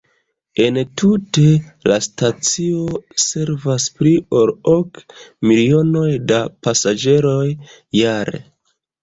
Entute, 0.67 1.43
la 1.91 1.97
stacio 2.05 3.01
servas 3.25 3.85
pli 3.99 4.15
ol 4.41 4.53
ok 4.73 4.99
milionoj 5.51 6.09
da 6.33 6.41
pasaĝeroj 6.69 7.47
jare. 8.01 8.43